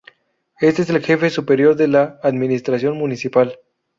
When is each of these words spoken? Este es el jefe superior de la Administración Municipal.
Este 0.59 0.81
es 0.81 0.89
el 0.89 1.03
jefe 1.05 1.29
superior 1.29 1.75
de 1.75 1.87
la 1.87 2.19
Administración 2.23 2.97
Municipal. 2.97 3.59